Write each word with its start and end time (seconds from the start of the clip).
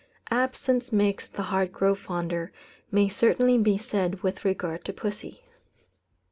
"Absence 0.31 0.91
makes 0.91 1.27
the 1.27 1.43
heart 1.43 1.71
grow 1.71 1.93
fonder," 1.93 2.51
may 2.91 3.07
certainly 3.07 3.59
be 3.59 3.77
said 3.77 4.23
with 4.23 4.43
regard 4.43 4.83
to 4.85 4.93
pussy. 4.93 5.43